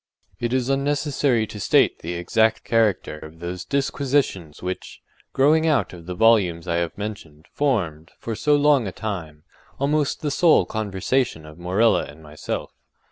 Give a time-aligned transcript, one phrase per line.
[0.39, 4.99] It is unnecessary to state the exact character of those disquisitions which,
[5.31, 9.43] growing out of the volumes I have mentioned, formed, for so long a time,
[9.79, 12.71] almost the sole conversation of Morella and myself.